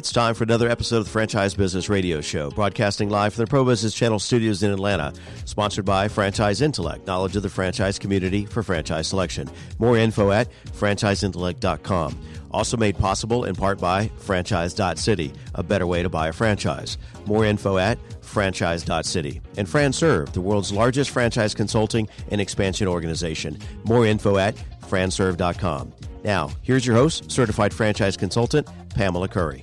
It's 0.00 0.12
time 0.12 0.34
for 0.34 0.44
another 0.44 0.70
episode 0.70 0.96
of 0.96 1.04
the 1.04 1.10
Franchise 1.10 1.52
Business 1.52 1.90
Radio 1.90 2.22
Show, 2.22 2.50
broadcasting 2.52 3.10
live 3.10 3.34
from 3.34 3.44
the 3.44 3.50
Pro 3.50 3.66
Business 3.66 3.92
Channel 3.92 4.18
studios 4.18 4.62
in 4.62 4.70
Atlanta. 4.70 5.12
Sponsored 5.44 5.84
by 5.84 6.08
Franchise 6.08 6.62
Intellect, 6.62 7.06
knowledge 7.06 7.36
of 7.36 7.42
the 7.42 7.50
franchise 7.50 7.98
community 7.98 8.46
for 8.46 8.62
franchise 8.62 9.08
selection. 9.08 9.50
More 9.78 9.98
info 9.98 10.30
at 10.30 10.48
franchiseintellect.com. 10.72 12.18
Also 12.50 12.78
made 12.78 12.96
possible 12.96 13.44
in 13.44 13.54
part 13.54 13.78
by 13.78 14.10
franchise.city, 14.16 15.34
a 15.54 15.62
better 15.62 15.86
way 15.86 16.02
to 16.02 16.08
buy 16.08 16.28
a 16.28 16.32
franchise. 16.32 16.96
More 17.26 17.44
info 17.44 17.76
at 17.76 17.98
franchise.city. 18.22 19.42
And 19.58 19.68
FranServe, 19.68 20.32
the 20.32 20.40
world's 20.40 20.72
largest 20.72 21.10
franchise 21.10 21.52
consulting 21.52 22.08
and 22.30 22.40
expansion 22.40 22.88
organization. 22.88 23.58
More 23.84 24.06
info 24.06 24.38
at 24.38 24.54
franserve.com. 24.80 25.92
Now, 26.24 26.50
here's 26.62 26.86
your 26.86 26.96
host, 26.96 27.30
certified 27.30 27.74
franchise 27.74 28.16
consultant, 28.16 28.66
Pamela 28.94 29.28
Curry. 29.28 29.62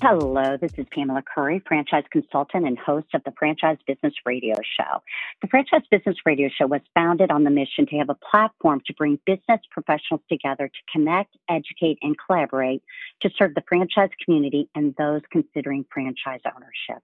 Hello, 0.00 0.56
this 0.56 0.70
is 0.78 0.86
Pamela 0.92 1.24
Curry, 1.34 1.60
franchise 1.66 2.04
consultant 2.12 2.64
and 2.64 2.78
host 2.78 3.08
of 3.14 3.24
the 3.24 3.32
Franchise 3.36 3.78
Business 3.84 4.14
Radio 4.24 4.54
Show. 4.78 5.02
The 5.42 5.48
Franchise 5.48 5.82
Business 5.90 6.14
Radio 6.24 6.48
Show 6.56 6.68
was 6.68 6.82
founded 6.94 7.32
on 7.32 7.42
the 7.42 7.50
mission 7.50 7.84
to 7.86 7.96
have 7.96 8.08
a 8.08 8.14
platform 8.14 8.80
to 8.86 8.94
bring 8.94 9.18
business 9.26 9.60
professionals 9.72 10.20
together 10.28 10.68
to 10.68 10.92
connect, 10.92 11.36
educate, 11.50 11.98
and 12.00 12.14
collaborate 12.16 12.80
to 13.22 13.30
serve 13.36 13.54
the 13.56 13.64
franchise 13.68 14.10
community 14.24 14.68
and 14.76 14.94
those 14.96 15.22
considering 15.32 15.84
franchise 15.92 16.42
ownership. 16.46 17.02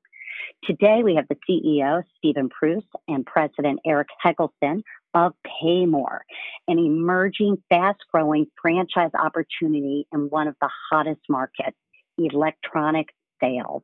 Today, 0.63 1.01
we 1.03 1.17
have 1.17 1.27
the 1.27 1.37
CEO, 1.51 2.05
Stephen 2.19 2.49
Preuss, 2.49 2.85
and 3.09 3.27
President 3.27 3.81
Eric 3.85 4.09
Hegelson 4.25 4.85
of 5.15 5.33
Paymore, 5.61 6.25
an 6.69 6.79
emerging, 6.79 7.61
fast 7.69 7.99
growing 8.13 8.47
franchise 8.63 9.11
opportunity 9.19 10.07
in 10.13 10.31
one 10.31 10.47
of 10.47 10.55
the 10.61 10.71
hottest 10.91 11.23
markets 11.29 11.77
electronic 12.19 13.09
sales. 13.41 13.83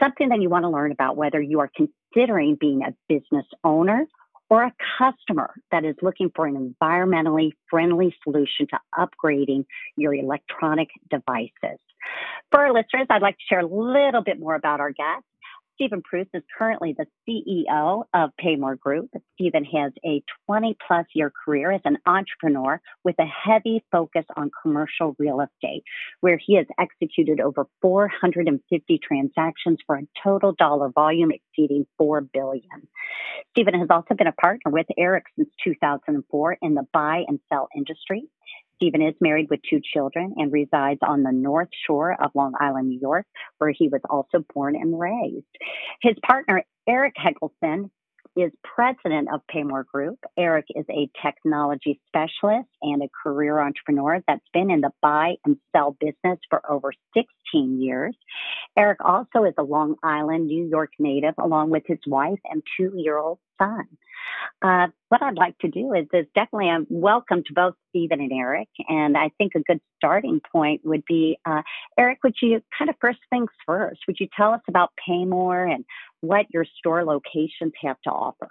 Something 0.00 0.28
that 0.28 0.40
you 0.40 0.48
want 0.48 0.64
to 0.64 0.68
learn 0.68 0.92
about 0.92 1.16
whether 1.16 1.40
you 1.40 1.60
are 1.60 1.70
considering 1.74 2.56
being 2.60 2.82
a 2.82 2.94
business 3.08 3.46
owner 3.64 4.06
or 4.48 4.62
a 4.62 4.72
customer 4.98 5.54
that 5.72 5.84
is 5.84 5.96
looking 6.02 6.30
for 6.34 6.46
an 6.46 6.74
environmentally 6.82 7.50
friendly 7.68 8.14
solution 8.22 8.66
to 8.68 8.78
upgrading 8.94 9.64
your 9.96 10.14
electronic 10.14 10.88
devices. 11.10 11.80
For 12.52 12.60
our 12.60 12.72
listeners, 12.72 13.06
I'd 13.10 13.22
like 13.22 13.36
to 13.36 13.44
share 13.48 13.60
a 13.60 13.66
little 13.66 14.22
bit 14.22 14.38
more 14.38 14.54
about 14.54 14.80
our 14.80 14.92
guest. 14.92 15.24
Stephen 15.76 16.00
Preuss 16.00 16.26
is 16.32 16.42
currently 16.56 16.96
the 16.96 17.06
CEO 17.28 18.04
of 18.14 18.30
Paymore 18.38 18.76
Group. 18.76 19.10
Stephen 19.34 19.62
has 19.64 19.92
a 20.06 20.22
20 20.46 20.74
plus 20.86 21.04
year 21.14 21.30
career 21.44 21.70
as 21.70 21.82
an 21.84 21.98
entrepreneur 22.06 22.80
with 23.04 23.14
a 23.18 23.26
heavy 23.26 23.84
focus 23.92 24.24
on 24.36 24.50
commercial 24.62 25.14
real 25.18 25.42
estate, 25.42 25.84
where 26.20 26.38
he 26.38 26.56
has 26.56 26.64
executed 26.80 27.40
over 27.40 27.66
450 27.82 28.98
transactions 29.06 29.78
for 29.86 29.96
a 29.96 30.08
total 30.24 30.54
dollar 30.58 30.88
volume 30.88 31.30
exceeding 31.30 31.86
4 31.98 32.22
billion. 32.22 32.88
Stephen 33.50 33.78
has 33.78 33.88
also 33.90 34.14
been 34.14 34.26
a 34.26 34.32
partner 34.32 34.70
with 34.70 34.86
Eric 34.96 35.24
since 35.36 35.50
2004 35.62 36.56
in 36.62 36.74
the 36.74 36.86
buy 36.94 37.24
and 37.28 37.38
sell 37.50 37.68
industry. 37.76 38.24
Stephen 38.76 39.02
is 39.02 39.14
married 39.20 39.48
with 39.50 39.60
two 39.68 39.80
children 39.92 40.34
and 40.36 40.52
resides 40.52 41.00
on 41.02 41.22
the 41.22 41.32
North 41.32 41.68
Shore 41.86 42.16
of 42.22 42.30
Long 42.34 42.54
Island, 42.60 42.88
New 42.88 43.00
York, 43.00 43.26
where 43.58 43.70
he 43.70 43.88
was 43.88 44.02
also 44.08 44.44
born 44.54 44.76
and 44.76 44.98
raised. 44.98 45.44
His 46.02 46.14
partner, 46.24 46.62
Eric 46.86 47.14
Hegelson, 47.16 47.90
is 48.36 48.52
president 48.62 49.28
of 49.32 49.40
Paymore 49.48 49.84
Group. 49.84 50.18
Eric 50.38 50.66
is 50.74 50.84
a 50.90 51.08
technology 51.22 52.00
specialist 52.06 52.68
and 52.82 53.02
a 53.02 53.08
career 53.22 53.58
entrepreneur 53.58 54.20
that's 54.28 54.44
been 54.52 54.70
in 54.70 54.82
the 54.82 54.90
buy 55.00 55.36
and 55.44 55.56
sell 55.74 55.96
business 55.98 56.38
for 56.50 56.60
over 56.70 56.92
16 57.14 57.80
years. 57.80 58.14
Eric 58.76 58.98
also 59.04 59.44
is 59.44 59.54
a 59.58 59.62
Long 59.62 59.96
Island, 60.02 60.46
New 60.46 60.66
York 60.66 60.92
native, 60.98 61.34
along 61.38 61.70
with 61.70 61.84
his 61.86 61.98
wife 62.06 62.38
and 62.44 62.62
two 62.76 62.92
year 62.94 63.18
old 63.18 63.38
son. 63.58 63.86
Uh, 64.60 64.88
what 65.08 65.22
I'd 65.22 65.36
like 65.36 65.56
to 65.58 65.68
do 65.68 65.94
is, 65.94 66.06
is 66.12 66.26
definitely 66.34 66.68
a 66.68 66.80
welcome 66.90 67.42
to 67.44 67.52
both 67.54 67.74
Stephen 67.90 68.20
and 68.20 68.32
Eric. 68.32 68.68
And 68.88 69.16
I 69.16 69.30
think 69.38 69.52
a 69.54 69.60
good 69.60 69.80
starting 69.96 70.40
point 70.52 70.82
would 70.84 71.04
be 71.06 71.38
uh, 71.46 71.62
Eric, 71.98 72.18
would 72.22 72.34
you 72.42 72.60
kind 72.76 72.90
of 72.90 72.96
first 73.00 73.20
things 73.30 73.48
first, 73.64 74.00
would 74.06 74.20
you 74.20 74.28
tell 74.36 74.52
us 74.52 74.60
about 74.68 74.90
Paymore 75.06 75.64
and 75.64 75.84
what 76.20 76.46
your 76.50 76.66
store 76.78 77.04
locations 77.04 77.72
have 77.82 78.00
to 78.02 78.10
offer? 78.10 78.50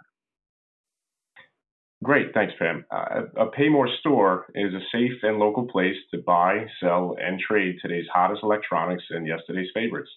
Great, 2.05 2.35
thanks, 2.35 2.53
Pam. 2.59 2.85
Uh, 2.91 3.23
a 3.35 3.47
Paymore 3.47 3.89
store 3.99 4.45
is 4.53 4.71
a 4.75 4.85
safe 4.91 5.17
and 5.23 5.39
local 5.39 5.65
place 5.65 5.95
to 6.11 6.19
buy, 6.19 6.67
sell, 6.79 7.15
and 7.19 7.39
trade 7.39 7.77
today's 7.81 8.05
hottest 8.13 8.43
electronics 8.43 9.03
and 9.09 9.25
yesterday's 9.25 9.71
favorites. 9.73 10.11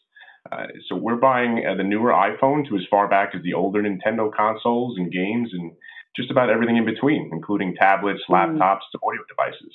Uh, 0.52 0.66
so 0.86 0.96
we're 0.96 1.16
buying 1.16 1.64
uh, 1.66 1.74
the 1.76 1.82
newer 1.82 2.10
iPhone 2.10 2.68
to 2.68 2.76
as 2.76 2.82
far 2.90 3.08
back 3.08 3.30
as 3.34 3.42
the 3.42 3.54
older 3.54 3.82
Nintendo 3.82 4.30
consoles 4.30 4.98
and 4.98 5.10
games 5.10 5.48
and 5.54 5.72
just 6.14 6.30
about 6.30 6.50
everything 6.50 6.76
in 6.76 6.84
between, 6.84 7.30
including 7.32 7.74
tablets, 7.74 8.20
hmm. 8.26 8.34
laptops, 8.34 8.84
to 8.92 8.98
audio 9.02 9.22
devices. 9.26 9.74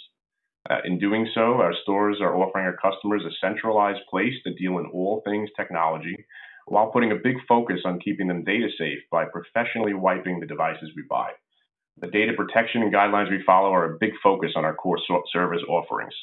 Uh, 0.69 0.81
in 0.85 0.99
doing 0.99 1.27
so, 1.33 1.55
our 1.55 1.73
stores 1.81 2.17
are 2.21 2.35
offering 2.35 2.65
our 2.65 2.77
customers 2.77 3.23
a 3.25 3.33
centralized 3.43 4.05
place 4.07 4.35
to 4.43 4.53
deal 4.53 4.77
in 4.77 4.85
all 4.93 5.23
things 5.25 5.49
technology 5.57 6.27
while 6.67 6.91
putting 6.91 7.11
a 7.11 7.23
big 7.23 7.37
focus 7.49 7.79
on 7.85 7.99
keeping 7.99 8.27
them 8.27 8.43
data 8.43 8.67
safe 8.77 8.99
by 9.09 9.25
professionally 9.25 9.95
wiping 9.95 10.39
the 10.39 10.45
devices 10.45 10.91
we 10.95 11.01
buy. 11.09 11.31
The 12.03 12.09
data 12.11 12.33
protection 12.35 12.81
and 12.81 12.93
guidelines 12.93 13.31
we 13.31 13.41
follow 13.45 13.73
are 13.73 13.93
a 13.93 13.97
big 13.97 14.11
focus 14.21 14.51
on 14.57 14.65
our 14.65 14.75
core 14.75 14.99
service 15.31 15.61
offerings. 15.69 16.13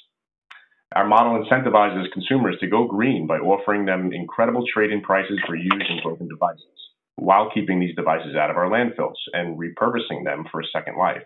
Our 0.94 1.08
model 1.08 1.42
incentivizes 1.42 2.12
consumers 2.12 2.56
to 2.60 2.66
go 2.66 2.86
green 2.86 3.26
by 3.26 3.38
offering 3.38 3.86
them 3.86 4.12
incredible 4.12 4.62
trade-in 4.70 5.00
prices 5.00 5.40
for 5.46 5.56
used 5.56 5.88
and 5.88 6.02
broken 6.02 6.28
devices, 6.28 6.66
while 7.16 7.50
keeping 7.54 7.80
these 7.80 7.96
devices 7.96 8.36
out 8.36 8.50
of 8.50 8.58
our 8.58 8.68
landfills 8.68 9.16
and 9.32 9.58
repurposing 9.58 10.22
them 10.22 10.44
for 10.52 10.60
a 10.60 10.66
second 10.70 10.98
life. 10.98 11.22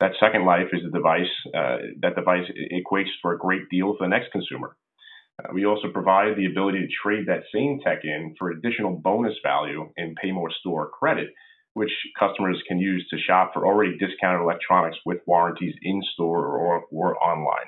That 0.00 0.12
second 0.20 0.44
life 0.44 0.68
is 0.74 0.82
the 0.82 0.90
device. 0.90 1.32
Uh, 1.54 1.78
that 2.02 2.16
device 2.16 2.44
equates 2.70 3.08
for 3.22 3.32
a 3.32 3.38
great 3.38 3.70
deal 3.70 3.96
for 3.96 4.04
the 4.04 4.10
next 4.10 4.30
consumer. 4.30 4.76
Uh, 5.42 5.54
we 5.54 5.64
also 5.64 5.88
provide 5.90 6.36
the 6.36 6.44
ability 6.44 6.80
to 6.80 6.88
trade 7.02 7.28
that 7.28 7.44
same 7.50 7.80
tech 7.82 8.00
in 8.04 8.34
for 8.38 8.50
additional 8.50 8.92
bonus 8.92 9.38
value 9.42 9.90
and 9.96 10.18
Paymore 10.22 10.50
Store 10.60 10.90
credit, 10.90 11.28
which 11.76 11.92
customers 12.18 12.56
can 12.66 12.78
use 12.78 13.06
to 13.10 13.18
shop 13.18 13.52
for 13.52 13.66
already 13.66 13.98
discounted 13.98 14.40
electronics 14.40 14.96
with 15.04 15.18
warranties 15.26 15.74
in 15.82 16.00
store 16.14 16.46
or, 16.46 16.84
or 16.90 17.22
online. 17.22 17.66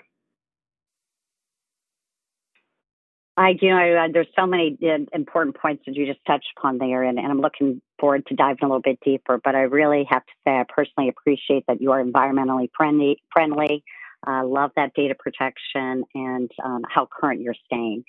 I 3.36 3.52
do. 3.52 3.68
I, 3.68 4.08
there's 4.10 4.26
so 4.34 4.46
many 4.46 4.78
uh, 4.82 5.04
important 5.12 5.58
points 5.58 5.82
that 5.86 5.94
you 5.94 6.06
just 6.06 6.24
touched 6.26 6.48
upon 6.56 6.78
there, 6.78 7.02
and, 7.02 7.18
and, 7.18 7.28
I'm 7.28 7.40
looking 7.42 7.82
forward 8.00 8.26
to 8.28 8.34
diving 8.34 8.64
a 8.64 8.66
little 8.66 8.80
bit 8.80 8.98
deeper. 9.04 9.38
But 9.44 9.54
I 9.54 9.60
really 9.60 10.06
have 10.08 10.24
to 10.24 10.32
say, 10.42 10.52
I 10.52 10.64
personally 10.66 11.10
appreciate 11.10 11.64
that 11.68 11.82
you 11.82 11.92
are 11.92 12.02
environmentally 12.02 12.70
friendly. 12.74 13.22
Friendly. 13.30 13.84
Uh, 14.26 14.44
love 14.44 14.70
that 14.74 14.94
data 14.94 15.14
protection 15.16 16.02
and 16.14 16.50
um, 16.64 16.82
how 16.88 17.06
current 17.06 17.40
you're 17.40 17.54
staying. 17.66 18.02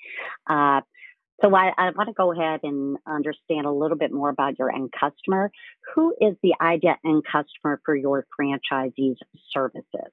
So 1.42 1.54
I, 1.54 1.72
I 1.78 1.90
want 1.96 2.08
to 2.08 2.12
go 2.12 2.32
ahead 2.32 2.60
and 2.62 2.98
understand 3.06 3.64
a 3.64 3.70
little 3.70 3.96
bit 3.96 4.12
more 4.12 4.28
about 4.28 4.58
your 4.58 4.70
end 4.70 4.92
customer. 4.92 5.50
Who 5.94 6.14
is 6.20 6.36
the 6.42 6.54
ideal 6.60 6.96
end 7.04 7.24
customer 7.24 7.80
for 7.84 7.96
your 7.96 8.26
franchisees' 8.38 9.16
services? 9.52 10.12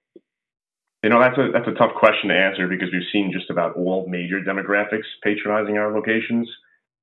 You 1.04 1.10
know, 1.10 1.20
that's 1.20 1.38
a 1.38 1.52
that's 1.54 1.68
a 1.68 1.78
tough 1.78 1.94
question 2.00 2.30
to 2.30 2.36
answer 2.36 2.68
because 2.68 2.90
we've 2.92 3.08
seen 3.12 3.32
just 3.32 3.50
about 3.52 3.76
all 3.76 4.08
major 4.08 4.42
demographics 4.42 5.08
patronizing 5.24 5.78
our 5.78 5.94
locations. 5.94 6.50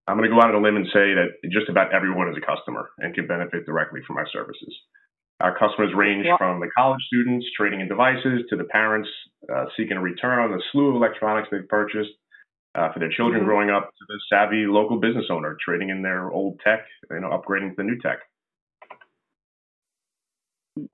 I'm 0.08 0.16
going 0.16 0.28
to 0.28 0.34
go 0.34 0.40
out 0.40 0.54
on 0.54 0.60
a 0.60 0.62
limb 0.62 0.76
and 0.76 0.86
say 0.86 1.14
that 1.14 1.40
just 1.50 1.68
about 1.68 1.94
everyone 1.94 2.28
is 2.28 2.36
a 2.36 2.44
customer 2.44 2.90
and 2.98 3.14
can 3.14 3.26
benefit 3.26 3.64
directly 3.64 4.00
from 4.06 4.16
our 4.16 4.28
services. 4.30 4.74
Our 5.40 5.56
customers 5.56 5.92
range 5.96 6.26
from 6.38 6.60
the 6.60 6.68
college 6.76 7.00
students 7.06 7.46
trading 7.56 7.80
in 7.80 7.88
devices 7.88 8.44
to 8.50 8.56
the 8.56 8.64
parents 8.64 9.08
uh, 9.52 9.66
seeking 9.76 9.96
a 9.96 10.00
return 10.00 10.38
on 10.38 10.50
the 10.50 10.62
slew 10.70 10.90
of 10.90 10.96
electronics 10.96 11.48
they've 11.50 11.68
purchased 11.68 12.10
uh, 12.74 12.92
for 12.92 12.98
their 12.98 13.10
children 13.10 13.40
mm-hmm. 13.40 13.48
growing 13.48 13.70
up 13.70 13.90
to 13.90 14.04
the 14.08 14.20
savvy 14.28 14.66
local 14.66 14.98
business 14.98 15.26
owner 15.30 15.56
trading 15.64 15.90
in 15.90 16.02
their 16.02 16.30
old 16.30 16.60
tech, 16.64 16.84
you 17.10 17.20
know, 17.20 17.30
upgrading 17.30 17.70
to 17.70 17.76
the 17.76 17.84
new 17.84 17.98
tech 18.00 18.18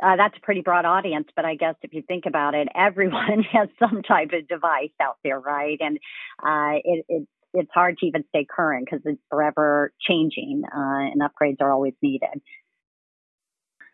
uh, 0.03 0.17
that's 0.17 0.37
a 0.37 0.41
pretty 0.41 0.61
broad 0.61 0.85
audience, 0.85 1.29
but 1.35 1.45
I 1.45 1.55
guess 1.55 1.75
if 1.83 1.95
you 1.95 2.03
think 2.03 2.25
about 2.27 2.55
it, 2.55 2.69
everyone 2.75 3.45
has 3.53 3.69
some 3.79 4.03
type 4.03 4.31
of 4.33 4.47
device 4.49 4.91
out 5.01 5.17
there, 5.25 5.41
right? 5.41 5.79
And 5.81 5.99
uh, 6.43 6.81
it, 6.85 7.05
it's 7.09 7.27
it's 7.53 7.71
hard 7.75 7.99
to 7.99 8.07
even 8.07 8.23
stay 8.29 8.47
current 8.49 8.87
because 8.87 9.05
it's 9.05 9.21
forever 9.29 9.93
changing, 10.07 10.63
uh, 10.67 11.11
and 11.11 11.21
upgrades 11.21 11.61
are 11.61 11.73
always 11.73 11.95
needed. 12.01 12.41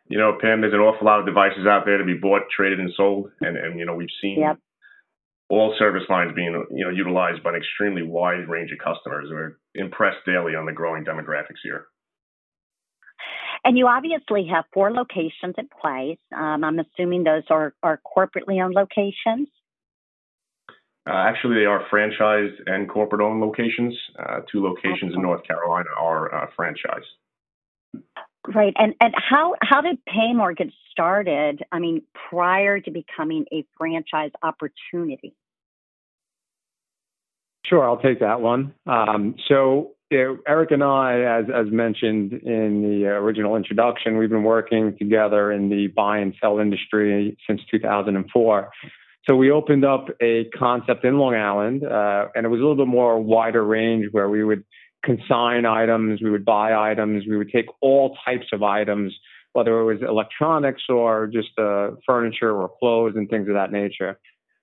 You 0.08 0.18
know, 0.18 0.36
Pam, 0.38 0.60
there's 0.60 0.74
an 0.74 0.80
awful 0.80 1.06
lot 1.06 1.20
of 1.20 1.26
devices 1.26 1.66
out 1.66 1.84
there 1.86 1.96
to 1.96 2.04
be 2.04 2.14
bought, 2.14 2.42
traded, 2.54 2.80
and 2.80 2.90
sold, 2.96 3.30
and 3.40 3.56
and 3.56 3.78
you 3.78 3.86
know 3.86 3.94
we've 3.94 4.08
seen 4.20 4.40
yep. 4.40 4.58
All 5.48 5.74
service 5.78 6.02
lines 6.08 6.32
being 6.34 6.64
you 6.70 6.84
know 6.84 6.90
utilized 6.90 7.42
by 7.42 7.50
an 7.50 7.56
extremely 7.56 8.02
wide 8.02 8.48
range 8.48 8.70
of 8.72 8.78
customers. 8.78 9.28
We're 9.30 9.58
impressed 9.74 10.24
daily 10.26 10.54
on 10.54 10.66
the 10.66 10.72
growing 10.72 11.04
demographics 11.04 11.62
here. 11.62 11.86
And 13.64 13.76
you 13.76 13.88
obviously 13.88 14.46
have 14.52 14.64
four 14.72 14.92
locations 14.92 15.54
in 15.58 15.68
place. 15.80 16.18
Um, 16.32 16.62
I'm 16.62 16.78
assuming 16.78 17.24
those 17.24 17.42
are, 17.50 17.74
are 17.82 18.00
corporately 18.16 18.62
owned 18.64 18.74
locations. 18.74 19.48
Uh, 21.04 21.14
actually, 21.14 21.56
they 21.56 21.64
are 21.64 21.82
franchised 21.92 22.56
and 22.66 22.88
corporate-owned 22.88 23.40
locations. 23.40 23.96
Uh, 24.18 24.40
two 24.50 24.62
locations 24.62 25.14
in 25.14 25.22
North 25.22 25.42
Carolina 25.44 25.88
are 25.98 26.32
uh, 26.32 26.46
franchised. 26.58 28.02
Right, 28.54 28.72
and 28.76 28.94
and 29.00 29.14
how 29.16 29.54
how 29.62 29.80
did 29.80 30.04
Paymore 30.04 30.52
get 30.52 30.68
started? 30.90 31.62
I 31.72 31.78
mean, 31.78 32.02
prior 32.30 32.80
to 32.80 32.90
becoming 32.90 33.44
a 33.52 33.64
franchise 33.76 34.30
opportunity. 34.42 35.34
Sure, 37.64 37.84
I'll 37.84 37.98
take 37.98 38.20
that 38.20 38.40
one. 38.40 38.74
Um, 38.86 39.34
so 39.48 39.96
Eric 40.10 40.70
and 40.70 40.84
I, 40.84 41.22
as 41.22 41.46
as 41.52 41.66
mentioned 41.72 42.32
in 42.32 42.82
the 42.82 43.08
original 43.08 43.56
introduction, 43.56 44.16
we've 44.18 44.30
been 44.30 44.44
working 44.44 44.96
together 44.96 45.50
in 45.50 45.68
the 45.68 45.88
buy 45.88 46.18
and 46.18 46.32
sell 46.40 46.60
industry 46.60 47.36
since 47.46 47.60
2004. 47.70 48.70
So 49.28 49.34
we 49.34 49.50
opened 49.50 49.84
up 49.84 50.06
a 50.22 50.44
concept 50.56 51.04
in 51.04 51.18
Long 51.18 51.34
Island, 51.34 51.84
uh, 51.84 52.28
and 52.36 52.46
it 52.46 52.48
was 52.48 52.60
a 52.60 52.62
little 52.62 52.76
bit 52.76 52.86
more 52.86 53.18
wider 53.18 53.64
range 53.64 54.06
where 54.12 54.28
we 54.28 54.44
would 54.44 54.62
consign 55.06 55.64
items, 55.64 56.20
we 56.20 56.30
would 56.30 56.44
buy 56.44 56.74
items, 56.90 57.24
we 57.26 57.36
would 57.36 57.50
take 57.50 57.66
all 57.80 58.16
types 58.24 58.46
of 58.52 58.62
items, 58.62 59.14
whether 59.52 59.80
it 59.80 59.84
was 59.84 60.02
electronics 60.06 60.82
or 60.88 61.28
just 61.28 61.58
uh, 61.58 61.92
furniture 62.04 62.52
or 62.52 62.70
clothes 62.78 63.14
and 63.16 63.30
things 63.30 63.48
of 63.48 63.54
that 63.54 63.72
nature. 63.72 64.18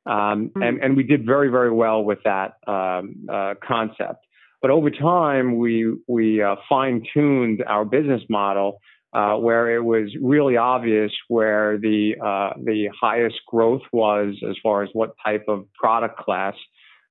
Um, 0.05 0.49
mm-hmm. 0.49 0.61
and, 0.61 0.83
and 0.83 0.97
we 0.97 1.03
did 1.03 1.25
very, 1.25 1.49
very 1.49 1.71
well 1.71 2.03
with 2.03 2.19
that 2.25 2.55
um, 2.67 3.25
uh, 3.31 3.55
concept. 3.65 4.25
But 4.61 4.69
over 4.69 4.89
time, 4.91 5.57
we, 5.57 5.95
we 6.07 6.43
uh, 6.43 6.55
fine 6.69 7.03
tuned 7.13 7.63
our 7.67 7.85
business 7.85 8.21
model 8.29 8.79
uh, 9.13 9.35
where 9.35 9.73
it 9.75 9.83
was 9.83 10.09
really 10.21 10.57
obvious 10.57 11.11
where 11.27 11.77
the, 11.77 12.15
uh, 12.23 12.59
the 12.63 12.89
highest 12.99 13.35
growth 13.47 13.81
was 13.91 14.35
as 14.49 14.55
far 14.61 14.83
as 14.83 14.89
what 14.93 15.15
type 15.25 15.45
of 15.47 15.65
product 15.73 16.17
class 16.17 16.55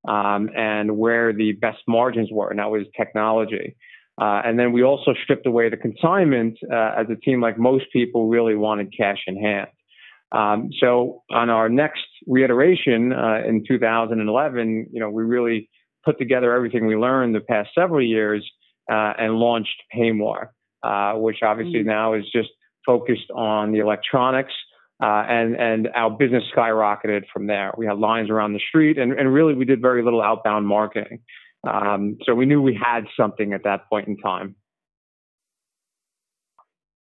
um, 0.08 0.50
and 0.56 0.96
where 0.96 1.32
the 1.32 1.52
best 1.52 1.78
margins 1.86 2.30
were, 2.32 2.50
and 2.50 2.58
that 2.58 2.70
was 2.70 2.82
technology. 2.96 3.76
Uh, 4.20 4.42
and 4.44 4.58
then 4.58 4.72
we 4.72 4.82
also 4.82 5.14
stripped 5.22 5.46
away 5.46 5.70
the 5.70 5.76
consignment 5.76 6.58
uh, 6.70 6.92
as 6.98 7.06
a 7.10 7.16
team, 7.16 7.40
like 7.40 7.58
most 7.58 7.86
people 7.92 8.28
really 8.28 8.54
wanted 8.54 8.92
cash 8.96 9.18
in 9.26 9.36
hand. 9.36 9.68
Um, 10.32 10.70
so 10.80 11.22
on 11.30 11.50
our 11.50 11.68
next 11.68 12.04
reiteration 12.26 13.12
uh, 13.12 13.42
in 13.46 13.64
2011, 13.66 14.88
you 14.92 15.00
know, 15.00 15.10
we 15.10 15.22
really 15.24 15.68
put 16.04 16.18
together 16.18 16.54
everything 16.54 16.86
we 16.86 16.96
learned 16.96 17.34
the 17.34 17.40
past 17.40 17.70
several 17.74 18.02
years 18.02 18.48
uh, 18.90 19.12
and 19.18 19.34
launched 19.34 19.82
Paymore, 19.90 20.52
uh, 20.82 21.12
which 21.14 21.38
obviously 21.42 21.80
mm-hmm. 21.80 21.88
now 21.88 22.14
is 22.14 22.24
just 22.32 22.48
focused 22.84 23.30
on 23.34 23.72
the 23.72 23.78
electronics. 23.78 24.52
Uh, 25.02 25.24
and 25.28 25.56
and 25.56 25.88
our 25.96 26.10
business 26.10 26.44
skyrocketed 26.56 27.24
from 27.32 27.48
there. 27.48 27.72
We 27.76 27.86
had 27.86 27.98
lines 27.98 28.30
around 28.30 28.52
the 28.52 28.60
street, 28.68 28.98
and, 28.98 29.12
and 29.12 29.34
really 29.34 29.52
we 29.52 29.64
did 29.64 29.80
very 29.80 30.04
little 30.04 30.22
outbound 30.22 30.66
marketing. 30.66 31.20
Um, 31.66 32.18
so 32.24 32.34
we 32.34 32.46
knew 32.46 32.62
we 32.62 32.78
had 32.80 33.04
something 33.16 33.52
at 33.52 33.64
that 33.64 33.88
point 33.88 34.06
in 34.06 34.16
time 34.16 34.54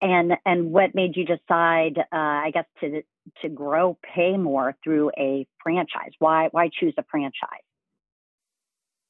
and 0.02 0.32
and 0.44 0.70
what 0.72 0.94
made 0.94 1.16
you 1.16 1.24
decide 1.24 1.98
uh, 1.98 2.04
i 2.12 2.50
guess 2.52 2.64
to 2.80 3.02
to 3.42 3.48
grow 3.48 3.98
Paymore 4.14 4.74
through 4.82 5.10
a 5.18 5.46
franchise 5.62 6.12
why 6.18 6.48
why 6.52 6.70
choose 6.78 6.94
a 6.98 7.04
franchise 7.10 7.64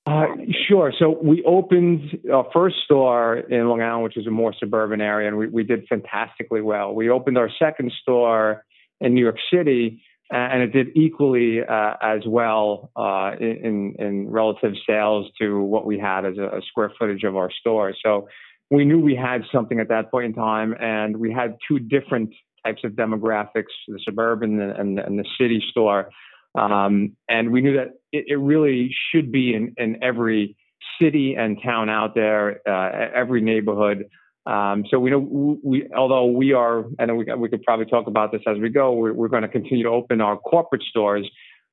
uh, 0.07 0.27
sure. 0.67 0.93
So 0.99 1.19
we 1.23 1.45
opened 1.45 2.19
our 2.33 2.47
first 2.55 2.77
store 2.85 3.37
in 3.37 3.69
Long 3.69 3.83
Island, 3.83 4.03
which 4.03 4.17
is 4.17 4.27
a 4.27 4.31
more 4.31 4.55
suburban 4.59 5.01
area, 5.01 5.29
and 5.29 5.37
we, 5.37 5.47
we 5.47 5.63
did 5.63 5.87
fantastically 5.89 6.63
well. 6.63 6.95
We 6.95 7.11
opened 7.11 7.37
our 7.37 7.51
second 7.59 7.93
store 8.01 8.65
in 9.01 9.15
New 9.15 9.23
York 9.23 9.39
City, 9.53 10.03
and 10.31 10.63
it 10.63 10.73
did 10.73 10.97
equally 10.97 11.61
uh, 11.61 11.95
as 12.01 12.21
well 12.27 12.91
uh, 12.97 13.33
in, 13.41 13.95
in 13.99 14.31
relative 14.31 14.75
sales 14.89 15.27
to 15.41 15.61
what 15.61 15.87
we 15.87 15.99
had 15.99 16.25
as 16.25 16.39
a, 16.39 16.59
a 16.59 16.61
square 16.69 16.93
footage 16.99 17.25
of 17.25 17.37
our 17.37 17.51
store. 17.51 17.93
So 18.05 18.29
we 18.71 18.85
knew 18.85 19.01
we 19.01 19.17
had 19.17 19.43
something 19.53 19.81
at 19.81 19.89
that 19.89 20.11
point 20.11 20.27
in 20.27 20.35
time, 20.35 20.75
and 20.79 21.17
we 21.17 21.33
had 21.33 21.57
two 21.67 21.81
different 21.81 22.33
types 22.65 22.83
of 22.85 22.93
demographics: 22.93 23.73
the 23.89 23.99
suburban 24.05 24.61
and, 24.61 24.99
and 24.99 25.19
the 25.19 25.25
city 25.39 25.63
store. 25.71 26.11
Um, 26.55 27.17
and 27.29 27.53
we 27.53 27.61
knew 27.61 27.77
that 27.77 27.89
it, 28.13 28.25
it 28.29 28.37
really 28.37 28.95
should 29.11 29.31
be 29.31 29.55
in, 29.55 29.73
in, 29.77 30.03
every 30.03 30.57
city 31.01 31.37
and 31.39 31.59
town 31.65 31.89
out 31.89 32.15
there, 32.15 32.61
uh, 32.69 33.11
every 33.15 33.41
neighborhood. 33.41 34.07
Um, 34.47 34.85
so 34.91 34.99
we 34.99 35.11
know 35.11 35.59
we, 35.63 35.87
although 35.97 36.27
we 36.27 36.53
are, 36.53 36.85
and 36.99 37.17
we, 37.17 37.27
we 37.37 37.49
could 37.49 37.63
probably 37.63 37.87
talk 37.87 38.07
about 38.07 38.33
this 38.33 38.41
as 38.47 38.59
we 38.59 38.69
go. 38.69 38.93
We're, 38.93 39.13
we're 39.13 39.29
going 39.29 39.43
to 39.43 39.49
continue 39.49 39.85
to 39.85 39.91
open 39.91 40.21
our 40.21 40.37
corporate 40.37 40.83
stores. 40.83 41.29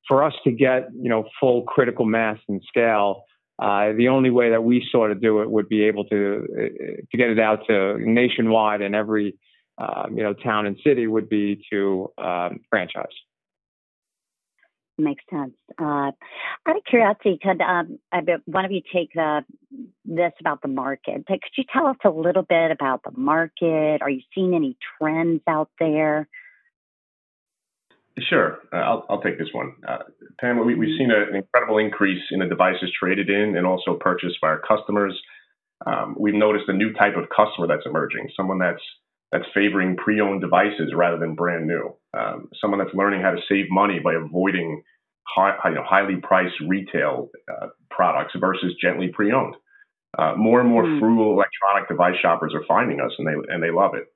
For 0.06 0.22
us 0.22 0.32
to 0.44 0.50
get, 0.50 0.88
you 0.94 1.10
know, 1.10 1.28
full 1.38 1.62
critical 1.62 2.06
mass 2.06 2.38
and 2.48 2.62
scale, 2.66 3.24
uh, 3.58 3.92
the 3.96 4.08
only 4.08 4.30
way 4.30 4.50
that 4.50 4.62
we 4.62 4.86
sort 4.90 5.10
of 5.10 5.20
do 5.20 5.42
it 5.42 5.50
would 5.50 5.68
be 5.68 5.82
able 5.82 6.04
to 6.04 6.46
uh, 6.52 7.02
to 7.10 7.16
get 7.16 7.30
it 7.30 7.38
out 7.38 7.66
to 7.66 7.98
nationwide 7.98 8.80
and 8.80 8.94
every 8.94 9.36
um, 9.78 10.16
you 10.16 10.22
know 10.22 10.32
town 10.32 10.66
and 10.66 10.76
city 10.84 11.06
would 11.06 11.28
be 11.28 11.62
to 11.70 12.10
um, 12.18 12.60
franchise. 12.70 13.06
Makes 15.00 15.22
sense. 15.30 15.54
Uh, 15.78 16.10
out 16.66 16.76
of 16.76 16.82
curiosity, 16.84 17.38
could 17.40 17.60
um, 17.60 18.00
one 18.46 18.64
of 18.64 18.72
you 18.72 18.80
take 18.92 19.12
the, 19.14 19.44
this 20.04 20.32
about 20.40 20.60
the 20.60 20.66
market? 20.66 21.24
Could 21.24 21.40
you 21.56 21.64
tell 21.72 21.86
us 21.86 21.96
a 22.04 22.10
little 22.10 22.42
bit 22.42 22.72
about 22.72 23.02
the 23.04 23.12
market? 23.16 24.02
Are 24.02 24.10
you 24.10 24.22
seeing 24.34 24.54
any 24.54 24.76
trends 24.98 25.42
out 25.46 25.70
there? 25.78 26.28
Sure, 28.28 28.58
uh, 28.72 28.76
I'll, 28.76 29.06
I'll 29.08 29.20
take 29.20 29.38
this 29.38 29.48
one. 29.52 29.74
Uh, 29.86 29.98
Pam, 30.40 30.64
we, 30.66 30.72
have 30.72 30.98
seen 30.98 31.12
a, 31.12 31.30
an 31.30 31.36
incredible 31.36 31.78
increase 31.78 32.22
in 32.32 32.40
the 32.40 32.46
devices 32.46 32.90
traded 32.98 33.30
in 33.30 33.56
and 33.56 33.64
also 33.64 33.94
purchased 33.94 34.40
by 34.40 34.48
our 34.48 34.60
customers. 34.66 35.16
Um, 35.86 36.16
we've 36.18 36.34
noticed 36.34 36.64
a 36.68 36.72
new 36.72 36.92
type 36.94 37.14
of 37.16 37.28
customer 37.28 37.68
that's 37.68 37.86
emerging, 37.86 38.30
someone 38.36 38.58
that's 38.58 38.82
that's 39.32 39.44
favoring 39.54 39.96
pre-owned 39.96 40.40
devices 40.40 40.92
rather 40.94 41.18
than 41.18 41.34
brand 41.34 41.66
new. 41.66 41.94
Um, 42.18 42.48
someone 42.60 42.78
that's 42.78 42.94
learning 42.94 43.22
how 43.22 43.30
to 43.30 43.40
save 43.48 43.66
money 43.70 43.98
by 43.98 44.14
avoiding 44.14 44.82
high, 45.26 45.54
you 45.66 45.74
know, 45.74 45.84
highly 45.84 46.16
priced 46.16 46.54
retail 46.66 47.28
uh, 47.50 47.68
products 47.90 48.34
versus 48.40 48.74
gently 48.80 49.08
pre-owned. 49.12 49.54
Uh, 50.18 50.34
more 50.36 50.60
and 50.60 50.68
more 50.68 50.84
mm. 50.84 50.98
frugal 50.98 51.32
electronic 51.32 51.86
device 51.88 52.16
shoppers 52.20 52.54
are 52.54 52.64
finding 52.66 52.98
us, 53.00 53.12
and 53.18 53.26
they 53.26 53.52
and 53.52 53.62
they 53.62 53.70
love 53.70 53.92
it. 53.94 54.06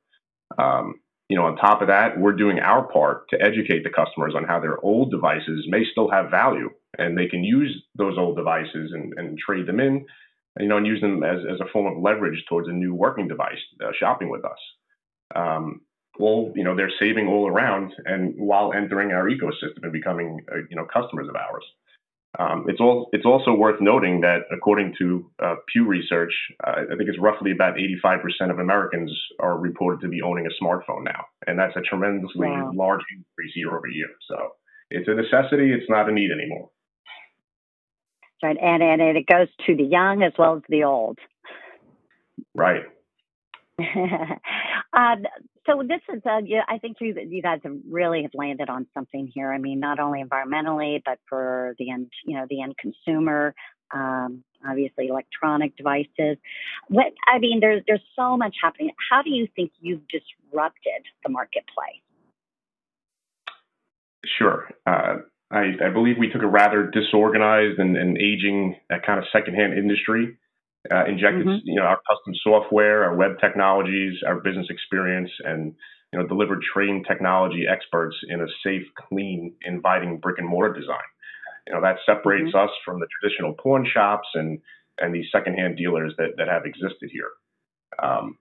Um, 0.58 0.94
you 1.28 1.36
know, 1.36 1.46
on 1.46 1.56
top 1.56 1.80
of 1.80 1.88
that, 1.88 2.18
we're 2.18 2.36
doing 2.36 2.58
our 2.58 2.86
part 2.86 3.28
to 3.30 3.40
educate 3.40 3.84
the 3.84 3.90
customers 3.90 4.34
on 4.36 4.44
how 4.44 4.60
their 4.60 4.78
old 4.84 5.10
devices 5.10 5.66
may 5.66 5.82
still 5.90 6.10
have 6.10 6.30
value 6.30 6.68
and 6.98 7.16
they 7.16 7.26
can 7.26 7.42
use 7.42 7.84
those 7.96 8.18
old 8.18 8.36
devices 8.36 8.92
and, 8.92 9.14
and 9.16 9.38
trade 9.38 9.66
them 9.66 9.80
in, 9.80 10.04
you 10.60 10.68
know, 10.68 10.76
and 10.76 10.86
use 10.86 11.00
them 11.00 11.22
as, 11.22 11.38
as 11.50 11.58
a 11.60 11.72
form 11.72 11.90
of 11.90 12.02
leverage 12.02 12.44
towards 12.48 12.68
a 12.68 12.72
new 12.72 12.94
working 12.94 13.28
device 13.28 13.56
uh, 13.82 13.92
shopping 13.98 14.28
with 14.28 14.44
us. 14.44 14.58
Um, 15.34 15.80
well, 16.18 16.52
you 16.54 16.64
know, 16.64 16.76
they're 16.76 16.92
saving 17.00 17.26
all 17.26 17.48
around 17.48 17.92
and 18.04 18.34
while 18.36 18.72
entering 18.72 19.12
our 19.12 19.28
ecosystem 19.28 19.82
and 19.82 19.92
becoming, 19.92 20.40
uh, 20.52 20.58
you 20.68 20.76
know, 20.76 20.86
customers 20.92 21.28
of 21.28 21.36
ours. 21.36 21.64
Um, 22.38 22.64
it's, 22.66 22.80
all, 22.80 23.10
it's 23.12 23.26
also 23.26 23.52
worth 23.52 23.80
noting 23.80 24.22
that 24.22 24.40
according 24.50 24.94
to 24.98 25.30
uh, 25.42 25.56
Pew 25.70 25.86
Research, 25.86 26.32
uh, 26.66 26.82
I 26.90 26.96
think 26.96 27.08
it's 27.08 27.18
roughly 27.18 27.50
about 27.50 27.76
85% 27.76 28.50
of 28.50 28.58
Americans 28.58 29.12
are 29.38 29.58
reported 29.58 30.00
to 30.00 30.08
be 30.08 30.22
owning 30.22 30.46
a 30.46 30.64
smartphone 30.64 31.04
now. 31.04 31.24
And 31.46 31.58
that's 31.58 31.76
a 31.76 31.80
tremendously 31.80 32.48
wow. 32.48 32.72
large 32.74 33.02
increase 33.14 33.54
year 33.54 33.76
over 33.76 33.86
year. 33.86 34.08
So 34.28 34.52
it's 34.90 35.08
a 35.08 35.14
necessity, 35.14 35.72
it's 35.72 35.90
not 35.90 36.08
a 36.08 36.12
need 36.12 36.30
anymore. 36.30 36.70
Right. 38.42 38.56
And, 38.60 38.82
and 38.82 39.00
it 39.00 39.26
goes 39.26 39.48
to 39.66 39.76
the 39.76 39.84
young 39.84 40.22
as 40.22 40.32
well 40.38 40.56
as 40.56 40.62
the 40.68 40.84
old. 40.84 41.18
Right. 42.54 42.82
um, 44.92 45.24
so 45.66 45.82
this 45.82 46.00
is, 46.14 46.22
uh, 46.26 46.40
I 46.68 46.78
think 46.78 46.98
you 47.00 47.14
you 47.28 47.40
guys 47.40 47.60
have 47.64 47.76
really 47.88 48.22
have 48.22 48.32
landed 48.34 48.68
on 48.68 48.86
something 48.94 49.30
here. 49.32 49.52
I 49.52 49.58
mean, 49.58 49.80
not 49.80 49.98
only 49.98 50.22
environmentally, 50.22 51.00
but 51.04 51.18
for 51.28 51.74
the 51.78 51.90
end, 51.90 52.10
you 52.24 52.36
know, 52.36 52.46
the 52.48 52.62
end 52.62 52.76
consumer. 52.76 53.54
Um, 53.94 54.42
obviously, 54.66 55.08
electronic 55.08 55.76
devices. 55.76 56.38
What 56.88 57.06
I 57.32 57.38
mean, 57.38 57.60
there's 57.60 57.82
there's 57.86 58.02
so 58.16 58.36
much 58.36 58.56
happening. 58.62 58.90
How 59.10 59.22
do 59.22 59.30
you 59.30 59.46
think 59.54 59.72
you've 59.80 60.02
disrupted 60.08 61.02
the 61.24 61.30
marketplace? 61.30 62.02
Sure. 64.38 64.68
Uh, 64.86 65.18
I, 65.50 65.72
I, 65.84 65.90
believe 65.92 66.16
we 66.18 66.30
took 66.30 66.42
a 66.42 66.46
rather 66.46 66.88
disorganized 66.88 67.78
and, 67.78 67.96
and 67.96 68.16
aging 68.16 68.76
uh, 68.90 68.96
kind 69.04 69.18
of 69.18 69.24
secondhand 69.32 69.76
industry 69.76 70.38
uh, 70.90 71.04
injected 71.06 71.46
mm-hmm. 71.46 71.64
you 71.64 71.76
know 71.76 71.82
our 71.82 72.00
custom 72.08 72.34
software, 72.42 73.04
our 73.04 73.16
web 73.16 73.38
technologies, 73.40 74.14
our 74.26 74.40
business 74.40 74.66
experience, 74.70 75.30
and 75.44 75.74
you 76.12 76.18
know 76.18 76.26
delivered 76.26 76.62
trained 76.62 77.06
technology 77.06 77.64
experts 77.70 78.16
in 78.28 78.40
a 78.40 78.46
safe, 78.64 78.82
clean, 79.08 79.54
inviting 79.62 80.18
brick 80.18 80.38
and 80.38 80.48
mortar 80.48 80.72
design. 80.78 81.08
You 81.66 81.74
know 81.74 81.82
that 81.82 81.96
separates 82.04 82.54
mm-hmm. 82.54 82.68
us 82.68 82.70
from 82.84 83.00
the 83.00 83.06
traditional 83.20 83.54
pawn 83.54 83.86
shops 83.92 84.28
and 84.34 84.58
and 84.98 85.14
these 85.14 85.26
secondhand 85.30 85.76
dealers 85.76 86.14
that 86.18 86.30
that 86.38 86.48
have 86.48 86.64
existed 86.64 87.10
here. 87.12 87.30
Um, 88.02 88.38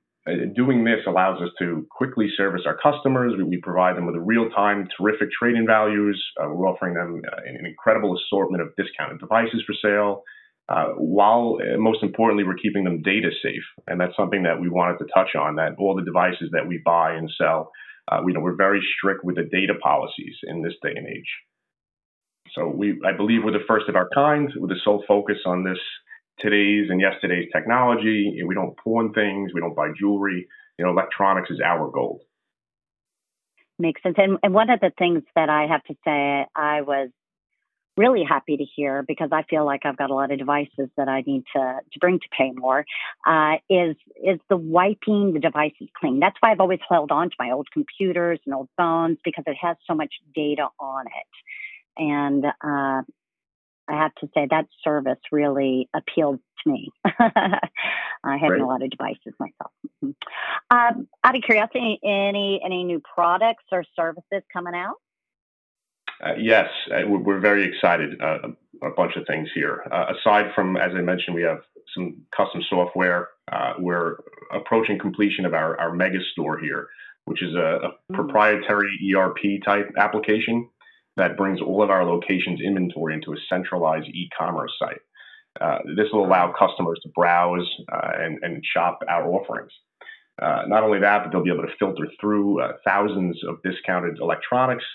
doing 0.56 0.84
this 0.84 1.00
allows 1.08 1.42
us 1.42 1.50
to 1.60 1.86
quickly 1.90 2.30
service 2.38 2.62
our 2.66 2.78
customers. 2.78 3.34
We, 3.38 3.44
we 3.44 3.58
provide 3.58 3.98
them 3.98 4.06
with 4.06 4.16
real-time, 4.16 4.88
terrific 4.98 5.30
trading 5.38 5.66
values. 5.66 6.24
Uh, 6.40 6.50
we're 6.50 6.68
offering 6.68 6.94
them 6.94 7.22
uh, 7.32 7.42
an 7.46 7.66
incredible 7.66 8.16
assortment 8.18 8.62
of 8.62 8.70
discounted 8.78 9.20
devices 9.20 9.64
for 9.66 9.74
sale. 9.82 10.24
Uh, 10.72 10.94
while 10.96 11.58
uh, 11.60 11.78
most 11.78 12.02
importantly, 12.02 12.46
we're 12.46 12.56
keeping 12.56 12.86
them 12.86 13.02
data 13.02 13.30
safe, 13.44 13.64
and 13.88 14.00
that's 14.00 14.16
something 14.16 14.44
that 14.44 14.62
we 14.62 14.70
wanted 14.70 14.98
to 14.98 15.06
touch 15.14 15.36
on. 15.36 15.56
That 15.56 15.74
all 15.78 15.96
the 15.96 16.06
devices 16.06 16.50
that 16.54 16.66
we 16.66 16.82
buy 16.86 17.14
and 17.14 17.30
sell, 17.38 17.72
uh, 18.10 18.22
we 18.24 18.32
know 18.32 18.40
we're 18.40 18.56
very 18.56 18.82
strict 18.98 19.26
with 19.26 19.36
the 19.36 19.44
data 19.52 19.74
policies 19.84 20.36
in 20.44 20.62
this 20.62 20.74
day 20.82 20.94
and 20.96 21.08
age. 21.08 21.32
So 22.56 22.70
we, 22.70 23.02
I 23.06 23.12
believe, 23.12 23.44
we're 23.44 23.52
the 23.52 23.68
first 23.68 23.90
of 23.90 23.96
our 23.98 24.08
kind 24.14 24.50
with 24.56 24.72
a 24.72 24.80
sole 24.84 25.04
focus 25.08 25.40
on 25.46 25.66
this 25.66 25.80
today's 26.40 26.90
and 26.90 27.02
yesterday's 27.02 27.50
technology. 27.54 28.42
We 28.46 28.56
don't 28.56 28.78
pawn 28.78 29.14
things. 29.14 29.52
We 29.54 29.60
don't 29.60 29.76
buy 29.76 29.90
jewelry. 30.00 30.48
You 30.78 30.86
know, 30.86 30.92
electronics 30.92 31.50
is 31.50 31.60
our 31.60 31.92
gold. 31.92 32.22
Makes 33.78 34.04
sense. 34.04 34.16
And, 34.18 34.38
and 34.42 34.54
one 34.54 34.70
of 34.70 34.80
the 34.80 34.92
things 34.98 35.24
that 35.36 35.50
I 35.50 35.68
have 35.68 35.84
to 35.84 35.96
say, 36.06 36.46
I 36.56 36.82
was 36.82 37.10
really 38.02 38.24
happy 38.28 38.58
to 38.58 38.64
hear 38.64 39.04
because 39.08 39.30
I 39.32 39.44
feel 39.44 39.64
like 39.64 39.82
I've 39.86 39.98
got 39.98 40.10
a 40.10 40.16
lot 40.16 40.32
of 40.32 40.40
devices 40.40 40.90
that 40.98 41.08
I 41.08 41.22
need 41.22 41.44
to, 41.56 41.80
to 41.92 42.00
bring 42.00 42.18
to 42.20 42.26
Paymore 42.36 42.84
uh, 43.28 43.56
is 43.70 43.96
is 44.16 44.40
the 44.50 44.58
wiping 44.58 45.34
the 45.34 45.40
devices 45.40 45.88
clean. 46.00 46.20
That's 46.20 46.36
why 46.40 46.52
I've 46.52 46.60
always 46.60 46.80
held 46.90 47.12
on 47.12 47.30
to 47.30 47.36
my 47.38 47.52
old 47.52 47.68
computers 47.72 48.40
and 48.46 48.56
old 48.56 48.70
phones 48.76 49.20
because 49.24 49.44
it 49.46 49.58
has 49.62 49.78
so 49.88 49.94
much 49.94 50.14
data 50.34 50.68
on 50.80 51.06
it. 51.06 52.02
And 52.02 52.46
uh, 52.46 53.04
I 53.88 53.98
have 54.04 54.16
to 54.16 54.30
say 54.34 54.48
that 54.50 54.68
service 54.84 55.20
really 55.32 55.90
appealed 55.94 56.40
to 56.64 56.72
me. 56.72 56.92
I 57.06 58.38
have 58.38 58.52
a 58.52 58.66
lot 58.66 58.82
of 58.82 58.90
devices 58.90 59.34
myself. 59.40 59.72
Mm-hmm. 60.04 60.12
Um, 60.76 61.08
out 61.24 61.36
of 61.36 61.44
curiosity, 61.44 62.00
any 62.04 62.62
any 62.66 62.84
new 62.84 63.02
products 63.14 63.66
or 63.72 63.84
services 63.96 64.44
coming 64.52 64.76
out? 64.76 64.96
Uh, 66.24 66.34
yes, 66.38 66.68
uh, 66.94 67.08
we're 67.08 67.40
very 67.40 67.64
excited. 67.64 68.22
Uh, 68.22 68.50
a 68.84 68.90
bunch 68.90 69.16
of 69.16 69.26
things 69.28 69.48
here. 69.54 69.84
Uh, 69.92 70.14
aside 70.18 70.52
from, 70.56 70.76
as 70.78 70.92
I 70.96 71.02
mentioned, 71.02 71.36
we 71.36 71.44
have 71.44 71.60
some 71.96 72.22
custom 72.36 72.62
software. 72.70 73.30
Uh, 73.52 73.74
we're 73.80 74.18
approaching 74.54 74.98
completion 75.00 75.46
of 75.46 75.54
our, 75.54 75.80
our 75.80 75.94
mega 75.94 76.20
store 76.32 76.60
here, 76.60 76.88
which 77.26 77.44
is 77.44 77.54
a, 77.56 77.60
a 77.60 77.80
mm-hmm. 77.90 78.16
proprietary 78.16 78.90
ERP 79.16 79.64
type 79.66 79.92
application 79.98 80.68
that 81.18 81.38
brings 81.38 81.62
all 81.62 81.84
of 81.84 81.90
our 81.90 82.06
locations 82.06 82.62
inventory 82.62 83.14
into 83.14 83.34
a 83.34 83.38
centralized 83.50 84.08
e-commerce 84.08 84.72
site. 84.80 85.02
Uh, 85.60 85.80
this 85.98 86.08
will 86.14 86.26
allow 86.26 86.54
customers 86.58 87.00
to 87.04 87.10
browse 87.14 87.68
uh, 87.92 88.12
and, 88.20 88.40
and, 88.42 88.64
shop 88.74 89.00
our 89.10 89.28
offerings. 89.28 89.72
Uh, 90.42 90.62
not 90.68 90.82
only 90.82 90.98
that, 90.98 91.24
but 91.24 91.32
they'll 91.32 91.44
be 91.44 91.52
able 91.52 91.64
to 91.64 91.76
filter 91.78 92.08
through 92.22 92.62
uh, 92.62 92.72
thousands 92.88 93.38
of 93.46 93.62
discounted 93.62 94.18
electronics 94.22 94.86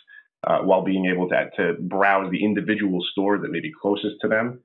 uh, 0.47 0.59
while 0.61 0.83
being 0.83 1.07
able 1.07 1.29
to, 1.29 1.51
to 1.57 1.75
browse 1.81 2.31
the 2.31 2.45
individual 2.45 3.01
stores 3.13 3.43
that 3.43 3.51
may 3.51 3.61
be 3.61 3.73
closest 3.81 4.17
to 4.21 4.29
them. 4.29 4.61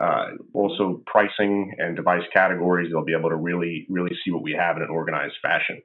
Uh, 0.00 0.32
also, 0.52 1.02
pricing 1.06 1.74
and 1.78 1.96
device 1.96 2.24
categories, 2.32 2.90
they'll 2.90 3.04
be 3.04 3.14
able 3.18 3.30
to 3.30 3.36
really, 3.36 3.86
really 3.88 4.14
see 4.24 4.30
what 4.30 4.42
we 4.42 4.52
have 4.52 4.76
in 4.76 4.82
an 4.82 4.90
organized 4.90 5.34
fashion. 5.40 5.80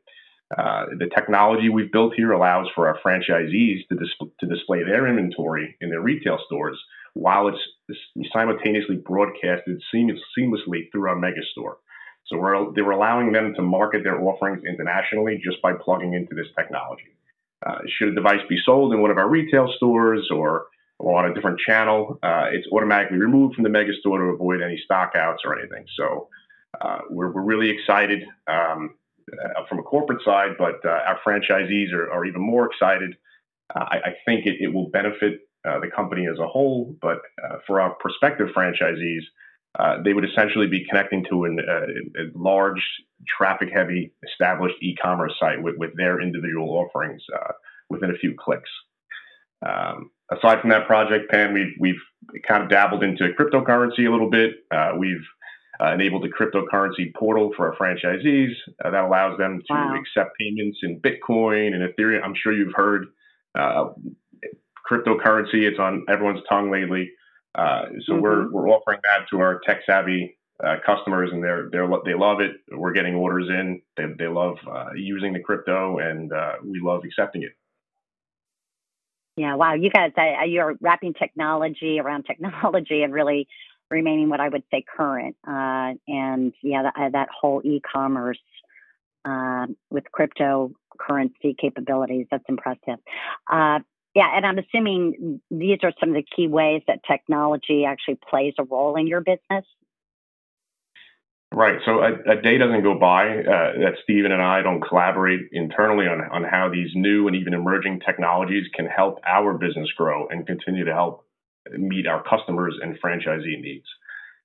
Uh, 0.57 0.85
the 0.97 1.09
technology 1.15 1.69
we've 1.69 1.91
built 1.93 2.13
here 2.15 2.31
allows 2.33 2.67
for 2.75 2.87
our 2.87 2.99
franchisees 3.05 3.87
to, 3.87 3.95
dis- 3.95 4.29
to 4.39 4.45
display 4.47 4.83
their 4.83 5.07
inventory 5.07 5.77
in 5.79 5.89
their 5.89 6.01
retail 6.01 6.37
stores 6.45 6.77
while 7.13 7.47
it's 7.47 7.97
simultaneously 8.33 8.95
broadcasted 8.97 9.81
seam- 9.91 10.17
seamlessly 10.37 10.91
through 10.91 11.09
our 11.09 11.15
megastore. 11.15 11.75
So 12.25 12.37
we're, 12.37 12.73
they're 12.73 12.91
allowing 12.91 13.31
them 13.31 13.53
to 13.55 13.61
market 13.61 14.03
their 14.03 14.21
offerings 14.21 14.63
internationally 14.65 15.41
just 15.43 15.61
by 15.61 15.73
plugging 15.73 16.13
into 16.13 16.35
this 16.35 16.47
technology. 16.57 17.15
Uh, 17.65 17.77
should 17.87 18.09
a 18.09 18.15
device 18.15 18.41
be 18.49 18.57
sold 18.65 18.93
in 18.93 19.01
one 19.01 19.11
of 19.11 19.17
our 19.17 19.29
retail 19.29 19.71
stores 19.77 20.29
or, 20.33 20.65
on 20.99 21.29
a 21.29 21.33
different 21.33 21.59
channel, 21.59 22.19
uh, 22.21 22.45
it's 22.51 22.67
automatically 22.71 23.17
removed 23.17 23.55
from 23.55 23.63
the 23.63 23.69
megastore 23.69 24.17
to 24.17 24.33
avoid 24.35 24.61
any 24.61 24.79
stockouts 24.89 25.37
or 25.45 25.57
anything. 25.57 25.83
So 25.97 26.27
uh, 26.79 26.99
we're, 27.09 27.31
we're 27.31 27.41
really 27.41 27.69
excited. 27.69 28.23
Um, 28.47 28.95
uh, 29.31 29.63
from 29.69 29.79
a 29.79 29.83
corporate 29.83 30.21
side, 30.25 30.51
but 30.57 30.83
uh, 30.83 30.89
our 30.89 31.19
franchisees 31.25 31.93
are, 31.93 32.11
are, 32.11 32.25
even 32.25 32.41
more 32.41 32.65
excited. 32.65 33.15
I, 33.73 33.97
I, 34.03 34.15
think 34.25 34.45
it, 34.45 34.57
it 34.59 34.73
will 34.73 34.89
benefit 34.89 35.41
the 35.63 35.89
company 35.95 36.27
as 36.27 36.37
a 36.39 36.47
whole, 36.47 36.97
but 37.01 37.19
for 37.65 37.79
our 37.79 37.95
prospective 37.99 38.49
franchisees, 38.49 39.21
they 40.03 40.11
would 40.11 40.25
essentially 40.25 40.67
be 40.67 40.85
connecting 40.89 41.23
to 41.29 41.45
an, 41.45 41.59
a 41.59 42.37
large, 42.37 42.81
traffic-heavy, 43.37 44.13
established 44.27 44.75
e-commerce 44.81 45.33
site 45.39 45.61
with, 45.61 45.75
with 45.77 45.91
their 45.95 46.21
individual 46.21 46.69
offerings 46.69 47.21
within 47.89 48.09
a 48.09 48.17
few 48.17 48.33
clicks. 48.37 48.69
Um, 49.65 50.09
aside 50.31 50.61
from 50.61 50.71
that 50.71 50.87
project, 50.87 51.29
Pam, 51.29 51.53
we've, 51.53 51.73
we've 51.79 52.01
kind 52.47 52.63
of 52.63 52.69
dabbled 52.69 53.03
into 53.03 53.29
cryptocurrency 53.39 54.07
a 54.07 54.11
little 54.11 54.29
bit. 54.29 54.53
Uh, 54.71 54.93
we've 54.97 55.25
uh, 55.81 55.93
enabled 55.93 56.25
a 56.25 56.29
cryptocurrency 56.29 57.13
portal 57.15 57.51
for 57.55 57.71
our 57.71 57.75
franchisees 57.75 58.53
uh, 58.83 58.91
that 58.91 59.03
allows 59.03 59.37
them 59.37 59.61
to 59.67 59.73
wow. 59.73 59.95
accept 59.99 60.31
payments 60.39 60.79
in 60.83 60.99
Bitcoin 60.99 61.73
and 61.73 61.87
Ethereum. 61.87 62.23
I'm 62.23 62.35
sure 62.35 62.53
you've 62.53 62.73
heard 62.75 63.07
uh, 63.57 63.89
cryptocurrency; 64.89 65.63
it's 65.63 65.79
on 65.79 66.05
everyone's 66.07 66.43
tongue 66.47 66.71
lately. 66.71 67.11
Uh, 67.55 67.85
so 68.05 68.13
mm-hmm. 68.13 68.21
we're 68.21 68.51
we're 68.51 68.69
offering 68.69 68.99
that 69.03 69.25
to 69.31 69.39
our 69.39 69.59
tech 69.65 69.81
savvy 69.85 70.37
uh, 70.63 70.75
customers, 70.85 71.29
and 71.31 71.43
they're 71.43 71.69
they're 71.71 71.89
they 72.05 72.13
love 72.13 72.39
it. 72.39 72.57
We're 72.71 72.93
getting 72.93 73.15
orders 73.15 73.47
in. 73.49 73.81
They 73.97 74.05
they 74.17 74.27
love 74.27 74.57
uh, 74.69 74.89
using 74.95 75.33
the 75.33 75.39
crypto, 75.39 75.99
and 75.99 76.31
we 76.63 76.79
love 76.79 77.01
accepting 77.05 77.43
it. 77.43 77.51
Yeah, 79.37 79.55
wow, 79.55 79.73
you 79.73 79.89
guys, 79.89 80.11
you're 80.45 80.75
wrapping 80.81 81.13
technology 81.13 81.99
around 81.99 82.23
technology 82.27 83.03
and 83.03 83.13
really 83.13 83.47
remaining 83.91 84.29
what 84.29 84.39
I 84.39 84.49
would 84.49 84.63
say 84.71 84.83
current. 84.97 85.35
Uh, 85.47 85.93
and 86.07 86.53
yeah, 86.63 86.83
that, 86.83 86.93
uh, 86.97 87.09
that 87.09 87.27
whole 87.29 87.61
e-commerce 87.63 88.39
uh, 89.25 89.67
with 89.91 90.05
cryptocurrency 90.17 91.55
capabilities, 91.59 92.25
that's 92.31 92.45
impressive. 92.49 92.99
Uh, 93.51 93.79
yeah, 94.15 94.35
and 94.35 94.45
I'm 94.45 94.57
assuming 94.57 95.41
these 95.51 95.79
are 95.83 95.93
some 95.99 96.09
of 96.09 96.15
the 96.15 96.25
key 96.35 96.47
ways 96.47 96.81
that 96.87 96.99
technology 97.09 97.85
actually 97.85 98.19
plays 98.29 98.53
a 98.57 98.63
role 98.63 98.95
in 98.95 99.07
your 99.07 99.21
business. 99.21 99.65
Right. 101.53 101.79
So 101.85 101.99
a, 101.99 102.37
a 102.37 102.41
day 102.41 102.57
doesn't 102.57 102.81
go 102.81 102.97
by 102.97 103.27
uh, 103.27 103.83
that 103.83 103.95
Stephen 104.03 104.31
and 104.31 104.41
I 104.41 104.61
don't 104.61 104.79
collaborate 104.79 105.41
internally 105.51 106.05
on, 106.05 106.21
on 106.31 106.43
how 106.45 106.69
these 106.71 106.91
new 106.95 107.27
and 107.27 107.35
even 107.35 107.53
emerging 107.53 107.99
technologies 108.05 108.63
can 108.73 108.85
help 108.85 109.19
our 109.27 109.57
business 109.57 109.89
grow 109.97 110.27
and 110.27 110.47
continue 110.47 110.85
to 110.85 110.93
help 110.93 111.25
meet 111.77 112.07
our 112.07 112.23
customers 112.23 112.75
and 112.81 112.97
franchisee 113.03 113.59
needs. 113.61 113.85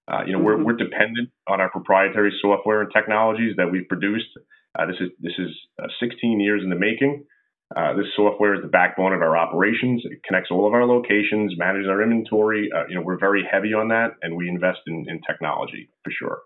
Uh, 0.08 0.22
you 0.26 0.32
know, 0.32 0.38
mm-hmm. 0.38 0.46
we're, 0.46 0.64
we're 0.64 0.76
dependent 0.76 1.30
on 1.48 1.60
our 1.60 1.70
proprietary 1.70 2.32
software 2.42 2.82
and 2.82 2.90
technologies 2.92 3.54
that 3.56 3.70
we've 3.70 3.88
produced. 3.88 4.28
Uh, 4.76 4.86
this 4.86 4.96
is 5.00 5.10
this 5.20 5.32
is 5.38 5.50
uh, 5.80 5.86
16 6.00 6.40
years 6.40 6.62
in 6.62 6.70
the 6.70 6.76
making. 6.76 7.24
Uh, 7.74 7.94
this 7.94 8.06
software 8.14 8.54
is 8.54 8.62
the 8.62 8.68
backbone 8.68 9.12
of 9.12 9.22
our 9.22 9.36
operations. 9.36 10.02
It 10.04 10.22
connects 10.24 10.50
all 10.50 10.66
of 10.66 10.74
our 10.74 10.86
locations, 10.86 11.54
manages 11.56 11.88
our 11.88 12.02
inventory. 12.02 12.68
Uh, 12.74 12.86
you 12.88 12.96
know, 12.96 13.02
we're 13.02 13.18
very 13.18 13.46
heavy 13.50 13.74
on 13.74 13.88
that, 13.88 14.14
and 14.22 14.36
we 14.36 14.48
invest 14.48 14.80
in, 14.86 15.06
in 15.08 15.20
technology 15.28 15.88
for 16.04 16.10
sure. 16.10 16.38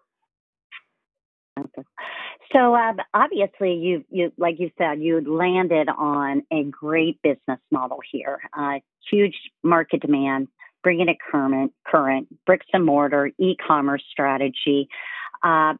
So 2.52 2.74
um, 2.74 2.96
obviously, 3.14 3.74
you 3.74 4.04
you 4.10 4.32
like 4.36 4.58
you 4.58 4.70
said, 4.76 5.00
you 5.00 5.20
landed 5.20 5.88
on 5.88 6.42
a 6.52 6.64
great 6.64 7.20
business 7.22 7.60
model 7.70 8.00
here. 8.10 8.40
Uh, 8.56 8.80
huge 9.10 9.36
market 9.62 10.02
demand, 10.02 10.48
bringing 10.82 11.08
it 11.08 11.18
current, 11.30 11.72
current 11.86 12.28
bricks 12.46 12.66
and 12.72 12.84
mortar, 12.84 13.30
e-commerce 13.38 14.02
strategy. 14.10 14.88
Uh, 15.42 15.74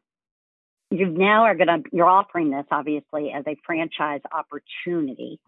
you 0.91 1.07
now 1.07 1.43
are 1.43 1.55
going 1.55 1.67
to 1.67 1.89
you're 1.91 2.09
offering 2.09 2.51
this 2.51 2.65
obviously 2.71 3.31
as 3.31 3.43
a 3.47 3.55
franchise 3.65 4.21
opportunity. 4.31 5.39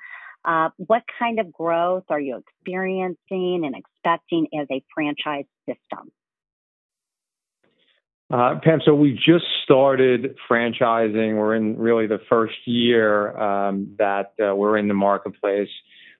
Uh, 0.46 0.70
what 0.76 1.04
kind 1.20 1.40
of 1.40 1.54
growth 1.54 2.04
are 2.10 2.20
you 2.20 2.38
experiencing 2.38 3.64
and 3.64 3.76
expecting 3.76 4.48
as 4.60 4.68
a 4.72 4.84
franchise 4.94 5.46
system? 5.66 6.12
Uh, 8.34 8.60
Pam, 8.64 8.82
so 8.84 8.96
we 8.96 9.14
just 9.14 9.46
started 9.64 10.36
franchising. 10.50 11.38
We're 11.38 11.54
in 11.54 11.78
really 11.78 12.08
the 12.08 12.18
first 12.28 12.56
year 12.66 13.38
um, 13.38 13.96
that 14.00 14.34
uh, 14.44 14.56
we're 14.56 14.76
in 14.76 14.88
the 14.88 14.96
marketplace. 14.96 15.70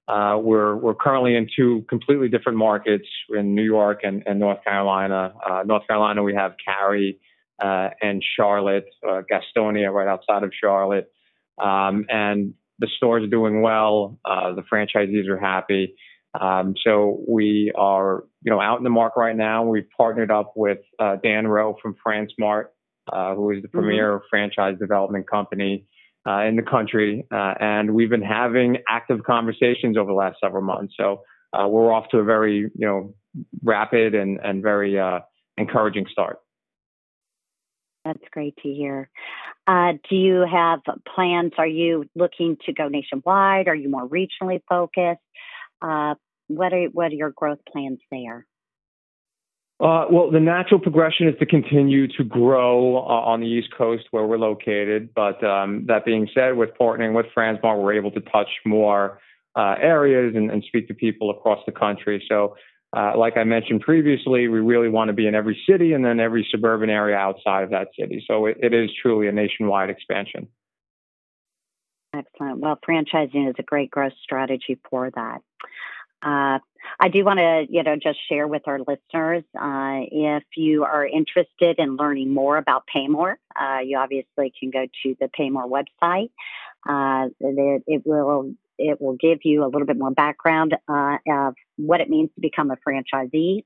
Uh, 0.08 0.38
we're 0.40 0.76
we're 0.76 0.94
currently 0.94 1.36
in 1.36 1.48
two 1.56 1.84
completely 1.90 2.30
different 2.30 2.60
markets 2.60 3.08
in 3.30 3.56
New 3.56 3.64
York 3.64 4.02
and, 4.04 4.22
and 4.28 4.40
North 4.40 4.64
Carolina. 4.64 5.34
Uh, 5.44 5.64
North 5.66 5.88
Carolina, 5.88 6.22
we 6.22 6.36
have 6.36 6.54
Cary 6.64 7.20
uh, 7.60 7.90
and 8.00 8.24
Charlotte, 8.38 8.86
uh, 9.04 9.24
Gastonia, 9.32 9.92
right 9.92 10.08
outside 10.08 10.44
of 10.44 10.52
Charlotte, 10.54 11.12
um, 11.60 12.06
and 12.10 12.54
the 12.78 12.90
store's 12.96 13.28
doing 13.32 13.64
well. 13.64 14.20
the 14.24 14.64
franchisees 14.72 15.28
are 15.28 15.40
happy. 15.40 15.96
Um, 16.40 16.76
so 16.84 17.22
we 17.28 17.72
are, 17.78 18.24
you 18.42 18.52
know, 18.52 18.60
out 18.60 18.78
in 18.78 18.84
the 18.84 18.90
market 18.90 19.20
right 19.20 19.36
now. 19.36 19.64
We've 19.64 19.90
partnered 19.96 20.32
up 20.32 20.54
with 20.56 20.80
uh, 21.00 21.18
Dan 21.24 21.48
Rowe 21.48 21.78
from 21.82 21.96
FranSmart 22.06 22.66
uh, 23.12 23.36
who 23.36 23.52
is 23.52 23.62
the 23.62 23.68
mm-hmm. 23.68 23.80
premier 23.80 24.18
mm-hmm. 24.18 24.26
franchise 24.30 24.78
development 24.80 25.30
company 25.30 25.86
uh, 26.28 26.44
in 26.44 26.56
the 26.56 26.62
country. 26.62 27.26
Uh, 27.32 27.54
and 27.60 27.94
we've 27.94 28.10
been 28.10 28.22
having 28.22 28.78
active 28.88 29.24
conversations 29.24 29.98
over 29.98 30.08
the 30.12 30.16
last 30.16 30.38
several 30.42 30.64
months. 30.64 30.94
So 30.98 31.22
uh, 31.54 31.68
we're 31.68 31.92
off 31.92 32.06
to 32.12 32.20
a 32.20 32.24
very, 32.24 32.72
you 32.76 32.88
know, 32.88 33.14
rapid 33.64 34.16
and, 34.16 34.40
and 34.44 34.62
very 34.62 35.00
uh, 35.00 35.20
encouraging 35.58 36.06
start. 36.12 36.38
That's 38.06 38.24
great 38.32 38.56
to 38.64 38.70
hear. 38.70 39.10
Uh, 39.66 39.94
do 40.10 40.16
you 40.16 40.46
have 40.50 40.80
plans? 41.16 41.54
Are 41.58 41.68
you 41.68 42.06
looking 42.16 42.58
to 42.66 42.74
go 42.74 42.90
nationwide? 42.90 43.70
Are 43.70 43.76
you 43.76 43.90
more 43.90 44.08
regionally 44.08 44.62
focused? 44.68 45.22
Uh, 45.82 46.16
what 46.48 46.74
are 46.74 46.86
what 46.86 47.12
are 47.12 47.16
your 47.16 47.32
growth 47.32 47.60
plans 47.72 48.00
there? 48.12 48.46
Uh, 49.80 50.06
well, 50.10 50.32
the 50.32 50.40
natural 50.40 50.80
progression 50.80 51.28
is 51.28 51.36
to 51.40 51.46
continue 51.46 52.08
to 52.08 52.24
grow 52.24 52.98
uh, 52.98 53.00
on 53.00 53.42
the 53.42 53.48
East 53.48 53.70
Coast 53.78 54.04
where 54.12 54.26
we're 54.26 54.38
located. 54.38 55.10
But 55.14 55.44
um, 55.44 55.86
that 55.88 56.06
being 56.06 56.30
said, 56.34 56.56
with 56.56 56.70
partnering 56.80 57.14
with 57.14 57.26
Fransmart, 57.36 57.82
we're 57.82 57.94
able 57.94 58.12
to 58.12 58.22
touch 58.22 58.48
more 58.66 59.20
uh, 59.56 59.76
areas 59.82 60.36
and, 60.36 60.50
and, 60.50 60.64
speak 60.64 60.88
to 60.88 60.94
people 60.94 61.30
across 61.30 61.60
the 61.66 61.72
country. 61.72 62.24
So, 62.30 62.56
uh, 62.96 63.18
like 63.18 63.38
I 63.38 63.44
mentioned 63.44 63.82
previously, 63.82 64.48
we 64.48 64.60
really 64.60 64.90
want 64.90 65.10
to 65.10 65.14
be 65.14 65.28
in 65.28 65.36
every 65.36 65.62
city 65.70 65.94
and 65.94 66.04
then 66.04 66.20
every 66.20 66.48
suburban 66.50 66.90
area 66.90 67.18
outside 67.18 67.64
of 67.64 67.70
that 67.72 67.90
city. 68.00 68.24
So 68.28 68.46
it, 68.46 68.58
it 68.62 68.74
is 68.74 68.90
truly 69.02 69.28
a 69.28 69.32
nationwide 69.32 69.90
expansion. 69.90 70.48
Excellent. 72.16 72.60
Well, 72.60 72.80
franchising 72.88 73.50
is 73.50 73.56
a 73.58 73.64
great 73.64 73.92
growth 73.92 74.14
strategy 74.24 74.80
for 74.90 75.10
that. 75.12 75.42
Uh, 76.24 76.60
I 77.00 77.10
do 77.10 77.26
want 77.26 77.40
to, 77.40 77.66
you 77.70 77.84
know, 77.84 77.96
just 77.96 78.20
share 78.30 78.48
with 78.48 78.64
our 78.68 78.80
listeners 78.80 79.44
uh, 79.60 80.06
if 80.12 80.44
you 80.56 80.84
are 80.84 81.06
interested 81.06 81.80
in 81.80 81.96
learning 81.98 82.34
more 82.34 82.58
about 82.58 82.84
Paymore, 82.88 83.38
uh, 83.60 83.80
you 83.84 83.98
obviously 83.98 84.54
can 84.60 84.70
go 84.70 84.86
to 85.04 85.16
the 85.20 85.28
Paymore 85.30 85.68
website. 85.68 86.30
Uh, 86.88 87.30
it, 87.40 87.84
it, 87.88 88.02
will 88.06 88.54
it 88.78 89.02
will 89.02 89.16
give 89.20 89.40
you 89.44 89.64
a 89.64 89.68
little 89.68 89.86
bit 89.86 89.98
more 89.98 90.12
background 90.12 90.76
uh, 90.88 91.18
of 91.28 91.56
what 91.78 92.02
it 92.02 92.10
means 92.10 92.30
to 92.36 92.42
become 92.42 92.72
a 92.72 92.78
franchisee 92.88 93.64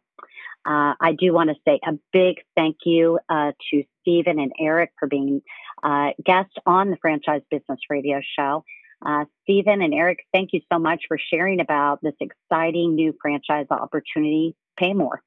Uh, 0.66 0.94
I 1.00 1.16
do 1.18 1.34
want 1.34 1.50
to 1.50 1.56
say 1.66 1.80
a 1.86 1.94
big 2.12 2.38
thank 2.56 2.78
you 2.86 3.20
uh, 3.30 3.54
to 3.72 3.84
Stephen 4.08 4.40
and 4.40 4.54
Eric 4.58 4.92
for 4.98 5.08
being 5.08 5.42
uh, 5.84 6.12
guests 6.24 6.54
on 6.66 6.90
the 6.90 6.98
Franchise 7.02 7.42
Business 7.52 7.80
Radio 7.90 8.22
Show. 8.38 8.64
Uh, 9.06 9.26
Stephen 9.44 9.82
and 9.82 9.94
Eric, 9.94 10.20
thank 10.34 10.54
you 10.54 10.62
so 10.72 10.80
much 10.80 11.04
for 11.08 11.20
sharing 11.32 11.60
about 11.60 12.00
this 12.02 12.16
exciting 12.20 12.96
new 12.96 13.14
franchise 13.22 13.68
opportunity. 13.70 14.56
Paymore. 14.80 15.22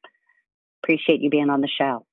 Appreciate 0.83 1.21
you 1.21 1.29
being 1.29 1.51
on 1.51 1.61
the 1.61 1.69
show. 1.69 2.07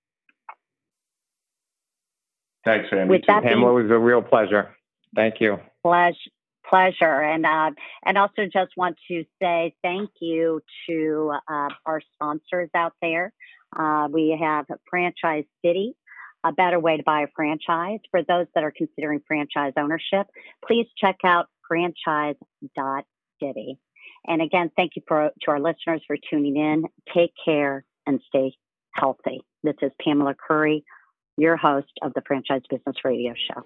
Thanks, 2.65 2.89
Andy. 2.91 3.09
With 3.09 3.21
that 3.27 3.43
Pamela, 3.43 3.77
it 3.77 3.83
was 3.83 3.91
a 3.91 3.97
real 3.97 4.21
pleasure. 4.21 4.75
Thank 5.15 5.39
you. 5.39 5.59
Pleasure 5.83 6.17
pleasure. 6.69 7.21
And 7.21 7.45
uh, 7.45 7.71
and 8.05 8.17
also 8.17 8.45
just 8.51 8.71
want 8.75 8.97
to 9.07 9.23
say 9.41 9.73
thank 9.83 10.09
you 10.19 10.61
to 10.89 11.33
uh, 11.47 11.69
our 11.85 12.01
sponsors 12.13 12.69
out 12.75 12.93
there. 13.01 13.31
Uh, 13.77 14.07
we 14.11 14.37
have 14.39 14.65
Franchise 14.89 15.45
City, 15.63 15.95
a 16.43 16.51
better 16.51 16.79
way 16.79 16.97
to 16.97 17.03
buy 17.03 17.21
a 17.21 17.27
franchise. 17.35 17.99
For 18.11 18.23
those 18.23 18.47
that 18.55 18.63
are 18.63 18.73
considering 18.75 19.21
franchise 19.27 19.73
ownership, 19.77 20.27
please 20.65 20.87
check 20.97 21.17
out 21.23 21.47
franchise.city. 21.67 23.77
And 24.25 24.41
again, 24.41 24.71
thank 24.75 24.95
you 24.95 25.03
for, 25.07 25.29
to 25.41 25.51
our 25.51 25.59
listeners 25.59 26.01
for 26.05 26.17
tuning 26.29 26.57
in. 26.57 26.83
Take 27.13 27.33
care 27.43 27.85
and 28.05 28.21
stay 28.27 28.55
healthy. 28.91 29.41
This 29.63 29.75
is 29.81 29.91
Pamela 30.01 30.35
Curry, 30.35 30.85
your 31.37 31.57
host 31.57 31.91
of 32.01 32.13
the 32.13 32.21
Franchise 32.25 32.61
Business 32.69 32.95
Radio 33.03 33.33
Show. 33.33 33.65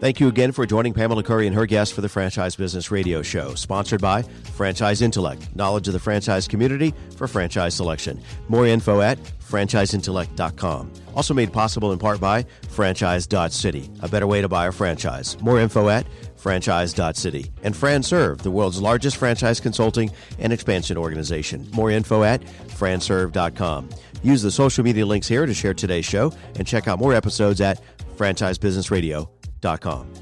Thank 0.00 0.18
you 0.18 0.28
again 0.28 0.52
for 0.52 0.64
joining 0.64 0.94
Pamela 0.94 1.22
Curry 1.22 1.46
and 1.46 1.54
her 1.54 1.66
guests 1.66 1.94
for 1.94 2.00
the 2.00 2.08
Franchise 2.08 2.56
Business 2.56 2.90
Radio 2.90 3.20
Show, 3.20 3.54
sponsored 3.54 4.00
by 4.00 4.22
Franchise 4.22 5.02
Intellect, 5.02 5.54
knowledge 5.54 5.88
of 5.88 5.92
the 5.92 6.00
franchise 6.00 6.48
community 6.48 6.94
for 7.16 7.28
franchise 7.28 7.74
selection. 7.74 8.18
More 8.48 8.66
info 8.66 9.02
at 9.02 9.18
franchiseintellect.com. 9.18 10.90
Also 11.14 11.34
made 11.34 11.52
possible 11.52 11.92
in 11.92 11.98
part 11.98 12.18
by 12.18 12.46
Franchise.city, 12.70 13.90
a 14.00 14.08
better 14.08 14.26
way 14.26 14.40
to 14.40 14.48
buy 14.48 14.68
a 14.68 14.72
franchise. 14.72 15.38
More 15.42 15.60
info 15.60 15.90
at 15.90 16.06
franchise.city. 16.36 17.52
And 17.62 17.74
FranServe, 17.74 18.38
the 18.38 18.50
world's 18.50 18.80
largest 18.80 19.18
franchise 19.18 19.60
consulting 19.60 20.10
and 20.38 20.50
expansion 20.50 20.96
organization. 20.96 21.68
More 21.74 21.90
info 21.90 22.22
at 22.22 22.40
franserve.com. 22.68 23.90
Use 24.22 24.40
the 24.40 24.50
social 24.50 24.82
media 24.82 25.04
links 25.04 25.28
here 25.28 25.44
to 25.44 25.52
share 25.52 25.74
today's 25.74 26.06
show 26.06 26.32
and 26.54 26.66
check 26.66 26.88
out 26.88 26.98
more 26.98 27.12
episodes 27.12 27.60
at 27.60 27.82
franchisebusinessradio.com 28.16 29.39
dot 29.60 29.80
com. 29.80 30.19